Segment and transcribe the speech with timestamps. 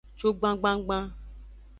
[0.19, 1.03] Cugban gbangban.